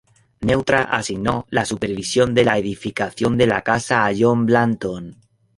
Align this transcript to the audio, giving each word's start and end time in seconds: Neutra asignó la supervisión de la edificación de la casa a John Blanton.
Neutra 0.39 0.81
asignó 0.81 1.45
la 1.51 1.63
supervisión 1.63 2.33
de 2.33 2.43
la 2.43 2.57
edificación 2.57 3.37
de 3.37 3.45
la 3.45 3.61
casa 3.61 4.03
a 4.03 4.11
John 4.17 4.47
Blanton. 4.47 5.15